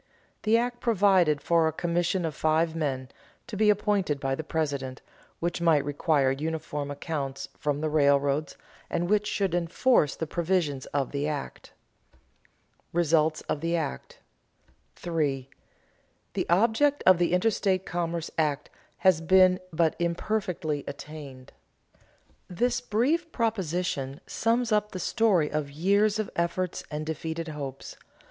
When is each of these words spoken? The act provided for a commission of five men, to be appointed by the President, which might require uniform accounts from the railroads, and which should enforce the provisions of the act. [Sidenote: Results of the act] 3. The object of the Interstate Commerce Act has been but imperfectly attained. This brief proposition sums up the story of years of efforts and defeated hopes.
The 0.41 0.57
act 0.57 0.79
provided 0.79 1.41
for 1.41 1.67
a 1.67 1.71
commission 1.71 2.25
of 2.25 2.33
five 2.33 2.75
men, 2.75 3.09
to 3.45 3.55
be 3.55 3.69
appointed 3.69 4.19
by 4.19 4.33
the 4.33 4.43
President, 4.43 4.99
which 5.39 5.61
might 5.61 5.85
require 5.85 6.31
uniform 6.31 6.89
accounts 6.89 7.49
from 7.55 7.81
the 7.81 7.87
railroads, 7.87 8.57
and 8.89 9.07
which 9.07 9.27
should 9.27 9.53
enforce 9.53 10.15
the 10.15 10.25
provisions 10.25 10.87
of 10.87 11.11
the 11.11 11.27
act. 11.27 11.73
[Sidenote: 12.15 12.93
Results 12.93 13.41
of 13.41 13.61
the 13.61 13.75
act] 13.75 14.17
3. 14.95 15.47
The 16.33 16.49
object 16.49 17.03
of 17.05 17.19
the 17.19 17.31
Interstate 17.31 17.85
Commerce 17.85 18.31
Act 18.39 18.71
has 18.97 19.21
been 19.21 19.59
but 19.71 19.95
imperfectly 19.99 20.83
attained. 20.87 21.53
This 22.47 22.81
brief 22.81 23.31
proposition 23.31 24.19
sums 24.25 24.71
up 24.71 24.93
the 24.93 24.99
story 24.99 25.51
of 25.51 25.69
years 25.69 26.17
of 26.17 26.31
efforts 26.35 26.83
and 26.89 27.05
defeated 27.05 27.49
hopes. 27.49 27.97